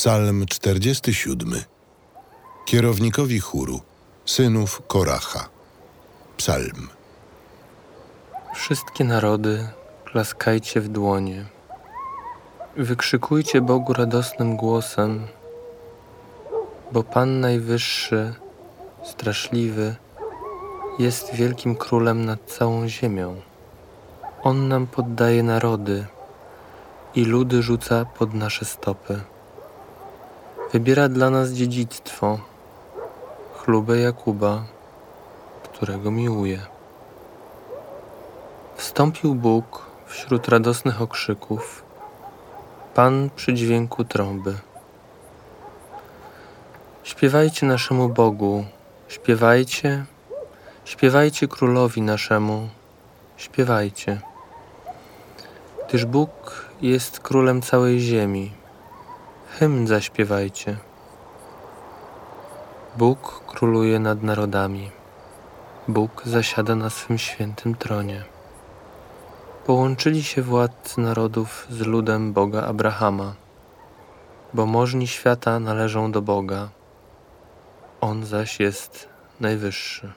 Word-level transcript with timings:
Psalm 0.00 0.46
47. 0.46 1.64
Kierownikowi 2.64 3.40
chóru, 3.40 3.80
synów 4.24 4.82
Koracha. 4.86 5.48
Psalm. 6.36 6.88
Wszystkie 8.54 9.04
narody, 9.04 9.68
klaskajcie 10.04 10.80
w 10.80 10.88
dłonie. 10.88 11.44
Wykrzykujcie 12.76 13.60
Bogu 13.60 13.92
radosnym 13.92 14.56
głosem, 14.56 15.26
bo 16.92 17.02
Pan 17.02 17.40
Najwyższy, 17.40 18.34
straszliwy, 19.02 19.96
jest 20.98 21.34
wielkim 21.34 21.76
królem 21.76 22.24
nad 22.24 22.40
całą 22.46 22.88
ziemią. 22.88 23.40
On 24.42 24.68
nam 24.68 24.86
poddaje 24.86 25.42
narody 25.42 26.06
i 27.14 27.24
ludy 27.24 27.62
rzuca 27.62 28.04
pod 28.04 28.34
nasze 28.34 28.64
stopy. 28.64 29.20
Wybiera 30.72 31.08
dla 31.08 31.30
nas 31.30 31.50
dziedzictwo, 31.50 32.38
chlubę 33.54 33.98
Jakuba, 33.98 34.64
którego 35.62 36.10
miłuje. 36.10 36.60
Wstąpił 38.76 39.34
Bóg 39.34 39.86
wśród 40.06 40.48
radosnych 40.48 41.02
okrzyków, 41.02 41.84
Pan 42.94 43.30
przy 43.36 43.54
dźwięku 43.54 44.04
trąby. 44.04 44.54
Śpiewajcie 47.02 47.66
naszemu 47.66 48.08
Bogu, 48.08 48.64
śpiewajcie, 49.08 50.04
śpiewajcie 50.84 51.48
królowi 51.48 52.02
naszemu, 52.02 52.68
śpiewajcie. 53.36 54.20
Gdyż 55.88 56.04
Bóg 56.04 56.64
jest 56.82 57.20
królem 57.20 57.62
całej 57.62 58.00
ziemi. 58.00 58.59
Hymn 59.60 59.86
zaśpiewajcie. 59.86 60.76
Bóg 62.96 63.44
króluje 63.46 63.98
nad 63.98 64.22
narodami. 64.22 64.90
Bóg 65.88 66.22
zasiada 66.26 66.74
na 66.74 66.90
swym 66.90 67.18
świętym 67.18 67.74
tronie. 67.74 68.24
Połączyli 69.66 70.22
się 70.22 70.42
władcy 70.42 71.00
narodów 71.00 71.66
z 71.70 71.80
ludem 71.80 72.32
Boga 72.32 72.62
Abrahama, 72.62 73.34
bo 74.54 74.66
możni 74.66 75.06
świata 75.08 75.60
należą 75.60 76.12
do 76.12 76.22
Boga, 76.22 76.68
On 78.00 78.24
zaś 78.24 78.60
jest 78.60 79.08
najwyższy. 79.40 80.12